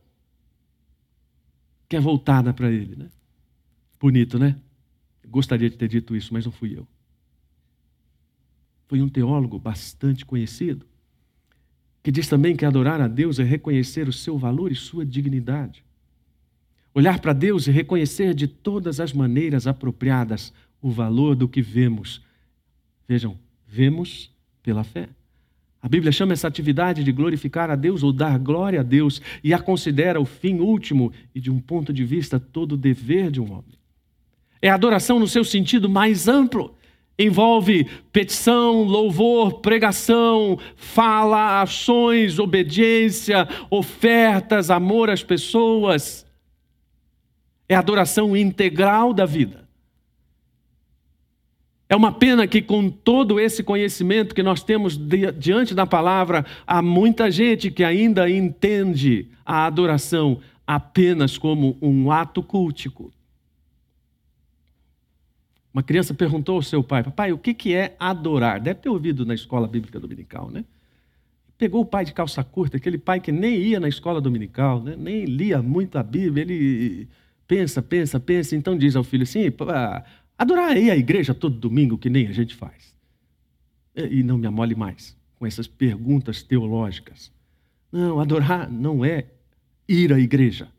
[1.87, 2.95] que é voltada para Ele.
[2.95, 3.05] Né?
[3.99, 4.55] Bonito, né?
[5.27, 6.87] Gostaria de ter dito isso, mas não fui eu
[8.89, 10.83] foi um teólogo bastante conhecido,
[12.01, 15.83] que diz também que adorar a Deus é reconhecer o seu valor e sua dignidade.
[16.93, 22.21] Olhar para Deus e reconhecer de todas as maneiras apropriadas o valor do que vemos.
[23.07, 24.31] Vejam, vemos
[24.63, 25.09] pela fé.
[25.81, 29.53] A Bíblia chama essa atividade de glorificar a Deus ou dar glória a Deus e
[29.53, 33.51] a considera o fim último e, de um ponto de vista, todo dever de um
[33.51, 33.79] homem.
[34.61, 36.75] É adoração no seu sentido mais amplo
[37.19, 46.25] envolve petição, louvor, pregação, fala, ações, obediência, ofertas, amor às pessoas.
[47.67, 49.67] É adoração integral da vida.
[51.89, 54.97] É uma pena que, com todo esse conhecimento que nós temos
[55.37, 62.43] diante da palavra, há muita gente que ainda entende a adoração apenas como um ato
[62.43, 63.11] cultico.
[65.73, 68.59] Uma criança perguntou ao seu pai: Papai, o que é adorar?
[68.59, 70.65] Deve ter ouvido na escola bíblica dominical, né?
[71.57, 74.95] Pegou o pai de calça curta, aquele pai que nem ia na escola dominical, né?
[74.97, 77.09] nem lia muito a Bíblia, ele
[77.45, 79.41] pensa, pensa, pensa, então diz ao filho assim:
[80.37, 82.95] adorar aí a igreja todo domingo, que nem a gente faz.
[83.93, 87.31] E não me amole mais com essas perguntas teológicas.
[87.91, 89.25] Não, adorar não é
[89.87, 90.69] ir à igreja.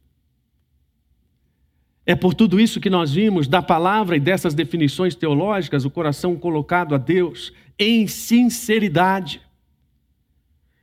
[2.11, 6.35] É por tudo isso que nós vimos da palavra e dessas definições teológicas o coração
[6.35, 9.41] colocado a Deus em sinceridade.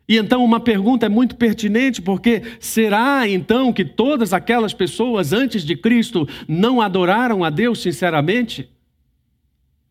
[0.08, 5.66] E então uma pergunta é muito pertinente, porque será então que todas aquelas pessoas antes
[5.66, 8.70] de Cristo não adoraram a Deus sinceramente?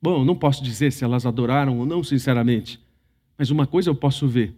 [0.01, 2.81] Bom, não posso dizer se elas adoraram ou não sinceramente,
[3.37, 4.55] mas uma coisa eu posso ver: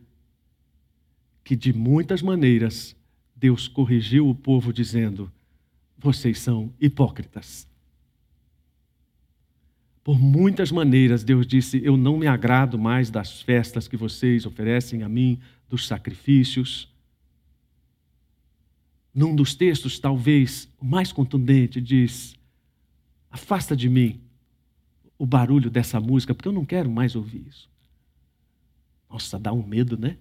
[1.42, 2.94] que de muitas maneiras
[3.34, 5.28] Deus corrigiu o povo dizendo:
[5.98, 7.66] vocês são hipócritas.
[10.04, 15.02] Por muitas maneiras, Deus disse: Eu não me agrado mais das festas que vocês oferecem
[15.02, 16.88] a mim, dos sacrifícios.
[19.12, 22.34] Num dos textos, talvez o mais contundente, diz:
[23.30, 24.20] Afasta de mim
[25.18, 27.68] o barulho dessa música, porque eu não quero mais ouvir isso.
[29.10, 30.16] Nossa, dá um medo, né?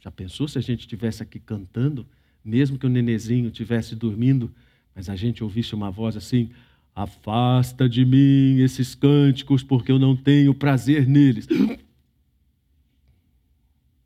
[0.00, 2.06] Já pensou se a gente estivesse aqui cantando,
[2.44, 4.52] mesmo que o nenezinho estivesse dormindo?
[4.94, 6.50] Mas a gente ouvisse uma voz assim:
[6.94, 11.48] Afasta de mim esses cânticos, porque eu não tenho prazer neles.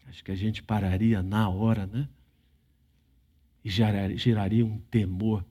[0.07, 2.09] Acho que a gente pararia na hora, né?
[3.64, 5.45] E geraria um temor.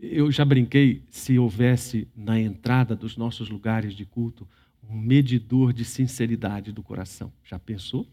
[0.00, 4.48] Eu já brinquei se houvesse na entrada dos nossos lugares de culto
[4.88, 7.32] um medidor de sinceridade do coração.
[7.44, 8.06] Já pensou?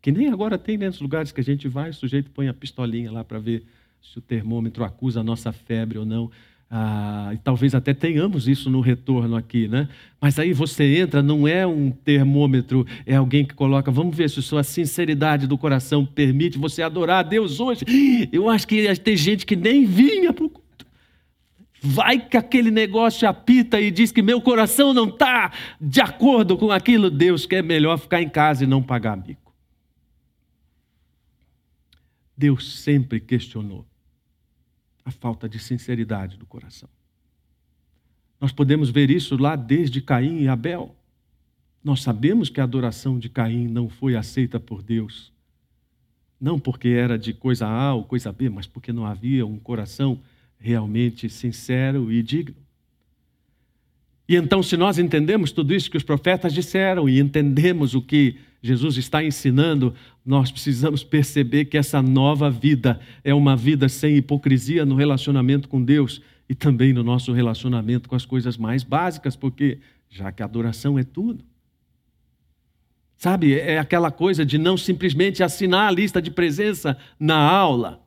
[0.00, 3.10] Que nem agora tem nesses lugares que a gente vai, o sujeito põe a pistolinha
[3.10, 3.66] lá para ver
[4.12, 6.30] se o termômetro acusa a nossa febre ou não.
[6.70, 9.88] Ah, e talvez até tenhamos isso no retorno aqui, né?
[10.20, 14.42] Mas aí você entra, não é um termômetro, é alguém que coloca, vamos ver se
[14.42, 17.84] sua sinceridade do coração permite você adorar a Deus hoje.
[18.32, 20.52] Eu acho que tem gente que nem vinha para o.
[21.80, 26.72] Vai que aquele negócio apita e diz que meu coração não está de acordo com
[26.72, 29.52] aquilo, Deus quer melhor ficar em casa e não pagar mico.
[32.36, 33.86] Deus sempre questionou
[35.04, 36.88] a falta de sinceridade do coração.
[38.40, 40.94] Nós podemos ver isso lá desde Caim e Abel.
[41.82, 45.32] Nós sabemos que a adoração de Caim não foi aceita por Deus.
[46.40, 50.20] Não porque era de coisa A ou coisa B, mas porque não havia um coração
[50.58, 52.63] realmente sincero e digno.
[54.28, 58.36] E então, se nós entendemos tudo isso que os profetas disseram e entendemos o que
[58.62, 59.94] Jesus está ensinando,
[60.24, 65.82] nós precisamos perceber que essa nova vida é uma vida sem hipocrisia no relacionamento com
[65.82, 70.46] Deus e também no nosso relacionamento com as coisas mais básicas, porque já que a
[70.46, 71.44] adoração é tudo.
[73.18, 78.02] Sabe, é aquela coisa de não simplesmente assinar a lista de presença na aula.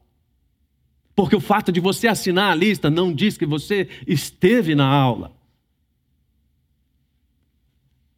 [1.15, 5.36] Porque o fato de você assinar a lista não diz que você esteve na aula.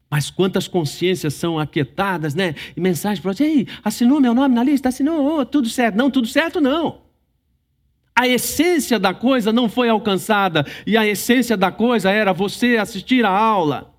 [0.10, 2.56] Mas quantas consciências são aquietadas, né?
[2.76, 4.90] E mensagens para você, ei, assinou meu nome na lista?
[4.90, 5.96] Assinou, oh, tudo certo.
[5.96, 7.02] Não, tudo certo não.
[8.16, 10.66] A essência da coisa não foi alcançada.
[10.86, 13.94] E a essência da coisa era você assistir a aula.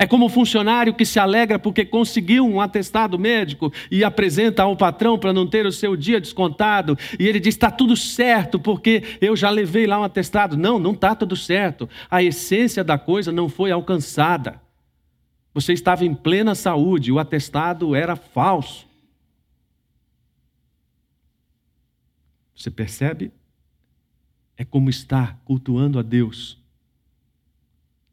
[0.00, 4.74] É como o funcionário que se alegra porque conseguiu um atestado médico e apresenta ao
[4.74, 6.96] patrão para não ter o seu dia descontado.
[7.18, 10.56] E ele diz: está tudo certo porque eu já levei lá um atestado.
[10.56, 11.86] Não, não está tudo certo.
[12.10, 14.58] A essência da coisa não foi alcançada.
[15.52, 18.88] Você estava em plena saúde, o atestado era falso.
[22.56, 23.30] Você percebe?
[24.56, 26.58] É como estar cultuando a Deus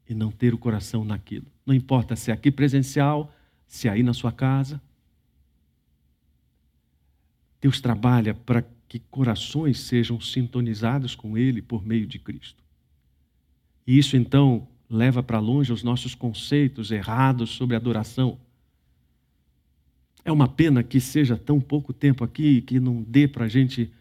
[0.06, 1.46] e não ter o coração naquilo.
[1.68, 3.30] Não importa se é aqui presencial,
[3.66, 4.80] se é aí na sua casa.
[7.60, 12.64] Deus trabalha para que corações sejam sintonizados com Ele por meio de Cristo.
[13.86, 18.38] E isso então leva para longe os nossos conceitos errados sobre adoração.
[20.24, 23.92] É uma pena que seja tão pouco tempo aqui que não dê para a gente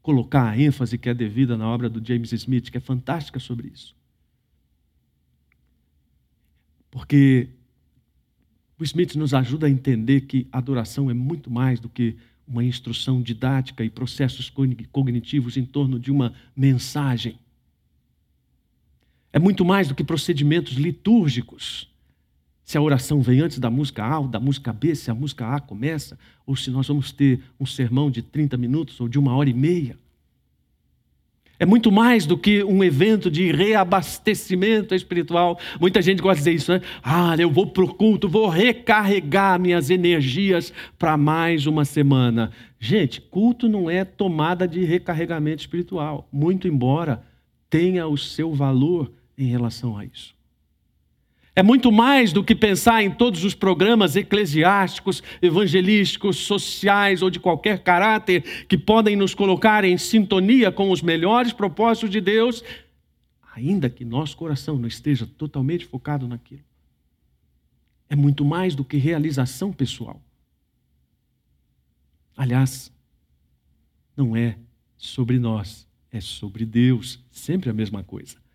[0.00, 3.66] colocar a ênfase que é devida na obra do James Smith, que é fantástica sobre
[3.74, 3.96] isso.
[6.96, 7.50] Porque
[8.78, 12.16] o Smith nos ajuda a entender que adoração é muito mais do que
[12.48, 14.50] uma instrução didática e processos
[14.90, 17.38] cognitivos em torno de uma mensagem.
[19.30, 21.86] É muito mais do que procedimentos litúrgicos.
[22.64, 25.54] Se a oração vem antes da música A ou da música B, se a música
[25.54, 29.36] A começa, ou se nós vamos ter um sermão de 30 minutos ou de uma
[29.36, 29.98] hora e meia.
[31.58, 35.58] É muito mais do que um evento de reabastecimento espiritual.
[35.80, 36.82] Muita gente gosta de dizer isso, né?
[37.02, 42.50] Ah, eu vou para o culto, vou recarregar minhas energias para mais uma semana.
[42.78, 47.22] Gente, culto não é tomada de recarregamento espiritual, muito embora
[47.70, 50.35] tenha o seu valor em relação a isso.
[51.58, 57.40] É muito mais do que pensar em todos os programas eclesiásticos, evangelísticos, sociais ou de
[57.40, 62.62] qualquer caráter que podem nos colocar em sintonia com os melhores propósitos de Deus,
[63.54, 66.60] ainda que nosso coração não esteja totalmente focado naquilo.
[68.10, 70.20] É muito mais do que realização pessoal.
[72.36, 72.92] Aliás,
[74.14, 74.58] não é
[74.98, 78.45] sobre nós, é sobre Deus, sempre a mesma coisa.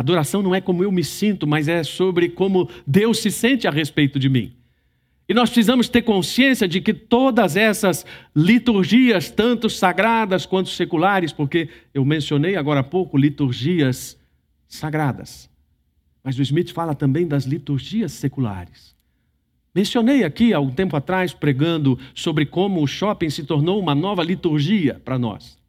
[0.00, 3.70] Adoração não é como eu me sinto, mas é sobre como Deus se sente a
[3.70, 4.56] respeito de mim.
[5.28, 11.68] E nós precisamos ter consciência de que todas essas liturgias, tanto sagradas quanto seculares, porque
[11.92, 14.18] eu mencionei agora há pouco liturgias
[14.66, 15.50] sagradas,
[16.24, 18.96] mas o Smith fala também das liturgias seculares.
[19.74, 24.24] Mencionei aqui há um tempo atrás, pregando sobre como o shopping se tornou uma nova
[24.24, 25.59] liturgia para nós.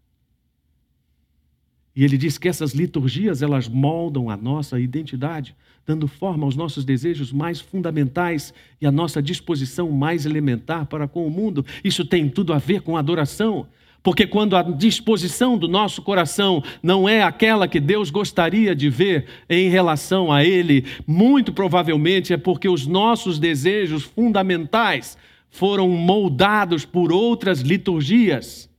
[1.96, 6.86] E ele diz que essas liturgias, elas moldam a nossa identidade, dando forma aos nossos
[6.86, 11.66] desejos mais fundamentais e a nossa disposição mais elementar para com o mundo.
[11.84, 13.68] Isso tem tudo a ver com adoração.
[14.04, 19.28] Porque quando a disposição do nosso coração não é aquela que Deus gostaria de ver
[19.48, 25.18] em relação a Ele, muito provavelmente é porque os nossos desejos fundamentais
[25.50, 28.70] foram moldados por outras liturgias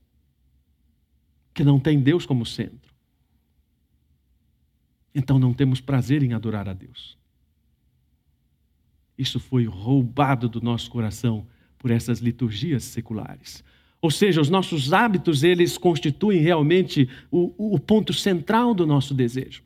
[1.53, 2.82] que não têm Deus como centro
[5.13, 7.17] então não temos prazer em adorar a Deus.
[9.17, 11.45] Isso foi roubado do nosso coração
[11.77, 13.63] por essas liturgias seculares.
[14.01, 19.63] Ou seja, os nossos hábitos, eles constituem realmente o, o ponto central do nosso desejo.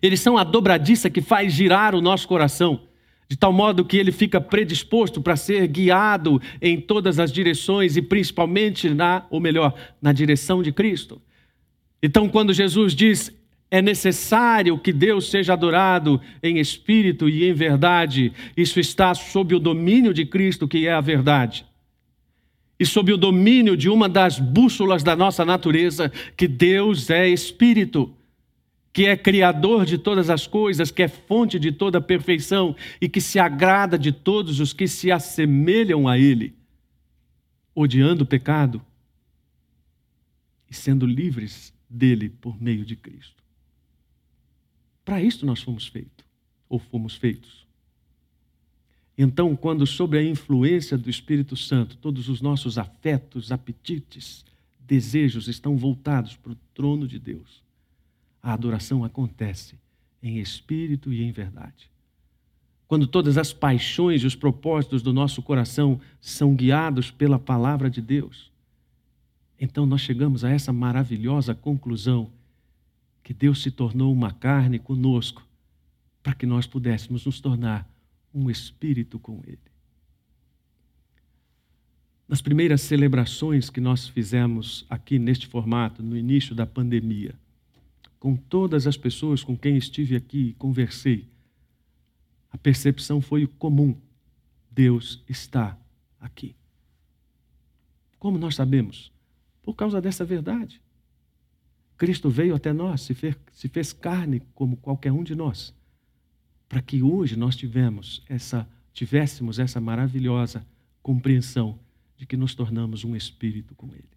[0.00, 2.82] Eles são a dobradiça que faz girar o nosso coração,
[3.28, 8.02] de tal modo que ele fica predisposto para ser guiado em todas as direções e
[8.02, 11.20] principalmente na, ou melhor, na direção de Cristo.
[12.00, 13.35] Então, quando Jesus diz
[13.70, 19.60] é necessário que Deus seja adorado em espírito e em verdade, isso está sob o
[19.60, 21.66] domínio de Cristo, que é a verdade
[22.78, 28.14] e sob o domínio de uma das bússolas da nossa natureza, que Deus é Espírito,
[28.92, 33.20] que é Criador de todas as coisas, que é fonte de toda perfeição e que
[33.20, 36.54] se agrada de todos os que se assemelham a Ele,
[37.74, 38.82] odiando o pecado
[40.70, 43.45] e sendo livres dele por meio de Cristo.
[45.06, 46.26] Para isso nós fomos feitos,
[46.68, 47.64] ou fomos feitos.
[49.16, 54.44] Então, quando sob a influência do Espírito Santo, todos os nossos afetos, apetites,
[54.80, 57.62] desejos estão voltados para o trono de Deus,
[58.42, 59.76] a adoração acontece
[60.20, 61.88] em espírito e em verdade.
[62.88, 68.00] Quando todas as paixões e os propósitos do nosso coração são guiados pela palavra de
[68.00, 68.50] Deus,
[69.58, 72.28] então nós chegamos a essa maravilhosa conclusão
[73.26, 75.44] que Deus se tornou uma carne conosco
[76.22, 77.84] para que nós pudéssemos nos tornar
[78.32, 79.58] um espírito com Ele.
[82.28, 87.34] Nas primeiras celebrações que nós fizemos aqui neste formato, no início da pandemia,
[88.20, 91.28] com todas as pessoas com quem estive aqui e conversei,
[92.52, 94.00] a percepção foi comum:
[94.70, 95.76] Deus está
[96.20, 96.54] aqui.
[98.20, 99.10] Como nós sabemos?
[99.64, 100.80] Por causa dessa verdade.
[101.96, 105.74] Cristo veio até nós, se fez, se fez carne como qualquer um de nós
[106.68, 110.66] para que hoje nós tivemos essa, tivéssemos essa maravilhosa
[111.02, 111.78] compreensão
[112.16, 114.08] de que nos tornamos um espírito com Ele.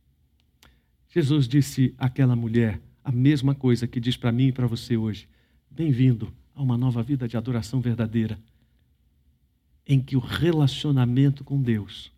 [1.10, 5.28] Jesus disse àquela mulher a mesma coisa que diz para mim e para você hoje:
[5.70, 8.40] Bem-vindo a uma nova vida de adoração verdadeira,
[9.86, 12.12] em que o relacionamento com Deus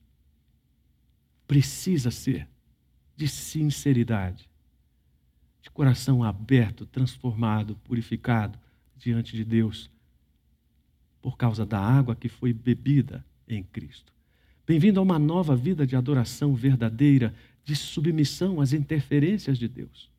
[1.47, 2.47] precisa ser
[3.15, 4.49] de sinceridade,
[5.61, 8.57] de coração aberto, transformado, purificado
[8.97, 9.89] diante de Deus
[11.21, 14.11] por causa da água que foi bebida em Cristo.
[14.65, 17.33] Bem-vindo a uma nova vida de adoração verdadeira,
[17.63, 20.09] de submissão às interferências de Deus.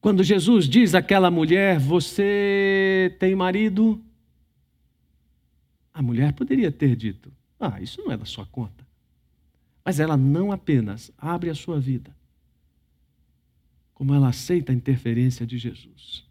[0.00, 4.02] Quando Jesus diz àquela mulher: Você tem marido?
[5.92, 8.86] A mulher poderia ter dito: Ah, isso não é da sua conta.
[9.84, 12.14] Mas ela não apenas abre a sua vida,
[14.00, 16.24] como ela aceita a interferência de Jesus.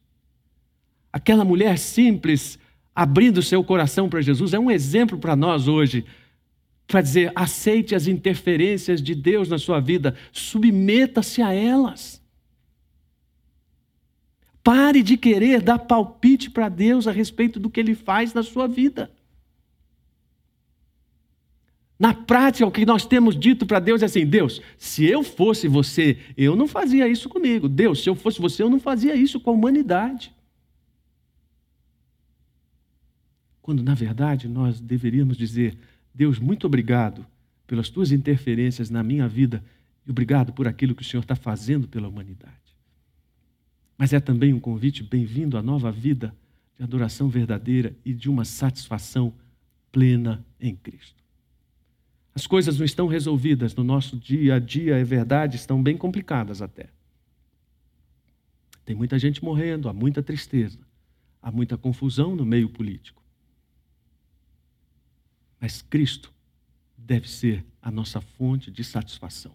[1.14, 2.58] Aquela mulher simples,
[2.96, 6.04] abrindo seu coração para Jesus, é um exemplo para nós hoje.
[6.88, 12.20] Para dizer, aceite as interferências de Deus na sua vida, submeta-se a elas.
[14.64, 18.68] Pare de querer dar palpite para Deus a respeito do que Ele faz na sua
[18.68, 19.12] vida.
[22.00, 25.68] Na prática, o que nós temos dito para Deus é assim: Deus, se eu fosse
[25.68, 27.68] você, eu não fazia isso comigo.
[27.68, 30.34] Deus, se eu fosse você, eu não fazia isso com a humanidade.
[33.62, 35.78] Quando, na verdade, nós deveríamos dizer:
[36.16, 37.26] Deus, muito obrigado
[37.68, 39.62] pelas tuas interferências na minha vida
[40.08, 42.56] e obrigado por aquilo que o Senhor está fazendo pela humanidade.
[43.98, 46.34] Mas é também um convite bem-vindo à nova vida
[46.78, 49.34] de adoração verdadeira e de uma satisfação
[49.92, 51.19] plena em Cristo.
[52.40, 56.62] As coisas não estão resolvidas no nosso dia a dia, é verdade, estão bem complicadas
[56.62, 56.88] até.
[58.86, 60.80] Tem muita gente morrendo, há muita tristeza,
[61.42, 63.22] há muita confusão no meio político.
[65.60, 66.34] Mas Cristo
[66.98, 69.52] deve ser a nossa fonte de satisfação.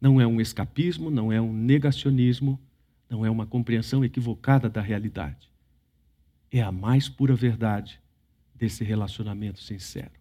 [0.00, 2.60] Não é um escapismo, não é um negacionismo,
[3.08, 5.50] não é uma compreensão equivocada da realidade.
[6.48, 8.00] É a mais pura verdade
[8.54, 10.19] desse relacionamento sincero.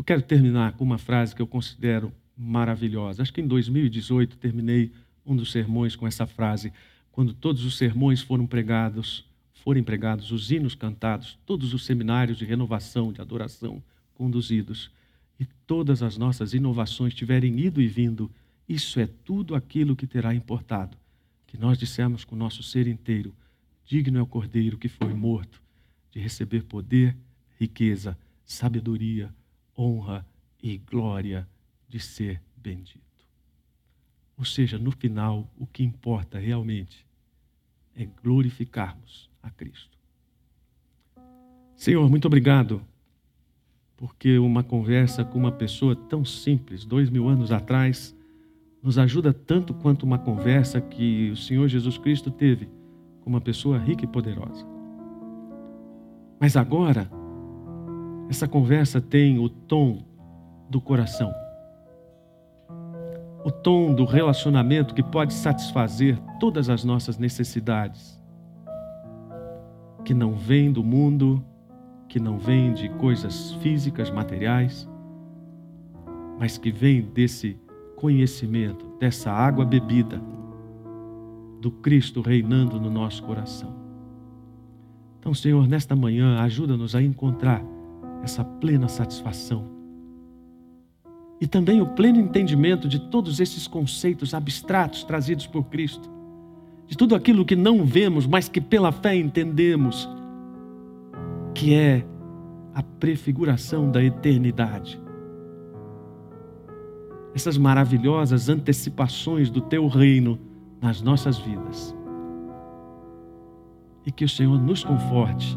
[0.00, 3.20] Eu quero terminar com uma frase que eu considero maravilhosa.
[3.20, 4.90] Acho que em 2018 terminei
[5.26, 6.72] um dos sermões com essa frase,
[7.12, 12.46] quando todos os sermões foram pregados forem pregados, os hinos cantados, todos os seminários de
[12.46, 13.82] renovação, de adoração
[14.14, 14.90] conduzidos,
[15.38, 18.30] e todas as nossas inovações tiverem ido e vindo,
[18.66, 20.96] isso é tudo aquilo que terá importado.
[21.46, 23.34] Que nós dissemos com o nosso ser inteiro:
[23.84, 25.60] digno é o Cordeiro que foi morto,
[26.10, 27.14] de receber poder,
[27.58, 29.30] riqueza, sabedoria,
[29.80, 30.26] honra
[30.62, 31.48] e glória
[31.88, 33.00] de ser bendito.
[34.36, 37.06] Ou seja, no final, o que importa realmente
[37.96, 39.98] é glorificarmos a Cristo.
[41.76, 42.82] Senhor, muito obrigado
[43.96, 48.16] porque uma conversa com uma pessoa tão simples, dois mil anos atrás,
[48.82, 52.68] nos ajuda tanto quanto uma conversa que o Senhor Jesus Cristo teve
[53.20, 54.66] com uma pessoa rica e poderosa.
[56.38, 57.10] Mas agora,
[58.30, 60.04] essa conversa tem o tom
[60.70, 61.34] do coração,
[63.44, 68.22] o tom do relacionamento que pode satisfazer todas as nossas necessidades,
[70.04, 71.44] que não vem do mundo,
[72.08, 74.88] que não vem de coisas físicas, materiais,
[76.38, 77.58] mas que vem desse
[77.96, 80.22] conhecimento, dessa água bebida
[81.60, 83.74] do Cristo reinando no nosso coração.
[85.18, 87.60] Então, Senhor, nesta manhã, ajuda-nos a encontrar
[88.22, 89.80] essa plena satisfação
[91.40, 96.10] e também o pleno entendimento de todos esses conceitos abstratos trazidos por Cristo,
[96.86, 100.08] de tudo aquilo que não vemos, mas que pela fé entendemos
[101.54, 102.04] que é
[102.74, 105.00] a prefiguração da eternidade.
[107.34, 110.38] Essas maravilhosas antecipações do teu reino
[110.80, 111.96] nas nossas vidas.
[114.04, 115.56] E que o Senhor nos conforte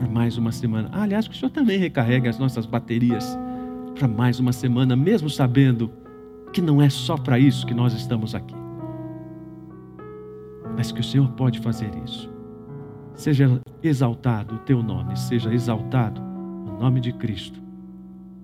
[0.00, 0.88] para mais uma semana.
[0.92, 3.38] Ah, aliás, que o Senhor também recarregue as nossas baterias
[3.94, 5.92] para mais uma semana, mesmo sabendo
[6.54, 8.54] que não é só para isso que nós estamos aqui.
[10.74, 12.30] Mas que o Senhor pode fazer isso.
[13.14, 17.60] Seja exaltado o teu nome, seja exaltado o nome de Cristo.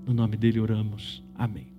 [0.07, 1.25] No nome dele oramos.
[1.35, 1.76] Amém.